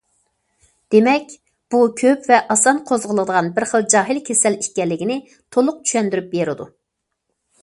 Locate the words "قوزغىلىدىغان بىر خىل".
2.89-3.85